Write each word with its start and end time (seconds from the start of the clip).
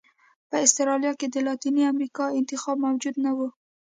په 0.49 0.55
اسټرالیا 0.65 1.11
کې 1.19 1.27
د 1.29 1.35
لاتینې 1.47 1.83
امریکا 1.93 2.25
انتخاب 2.39 2.77
موجود 2.85 3.15
نه 3.25 3.31
و. 3.37 3.39